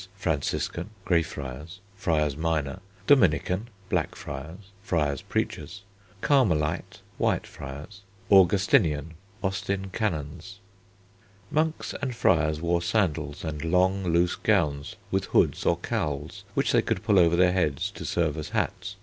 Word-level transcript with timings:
Franciscan 0.15 0.89
(Grey 1.05 1.21
friars, 1.21 1.79
friars 1.95 2.35
minor), 2.35 2.79
Dominican 3.05 3.67
(Black 3.87 4.15
friars, 4.15 4.71
friars 4.81 5.21
preachers), 5.21 5.83
Carmelite 6.21 7.01
(White 7.19 7.45
friars), 7.45 8.01
Augustinian 8.31 9.13
(Austin 9.43 9.91
canons). 9.91 10.57
Monks 11.51 11.93
and 12.01 12.15
friars 12.15 12.59
wore 12.59 12.81
sandals, 12.81 13.43
and 13.43 13.63
long, 13.63 14.03
loose 14.03 14.35
gowns 14.35 14.95
with 15.11 15.25
hoods 15.25 15.67
or 15.67 15.77
cowls 15.77 16.45
which 16.55 16.71
they 16.71 16.81
could 16.81 17.03
pull 17.03 17.19
over 17.19 17.35
their 17.35 17.53
heads 17.53 17.91
to 17.91 18.03
serve 18.03 18.37
as 18.37 18.49
hats. 18.49 18.95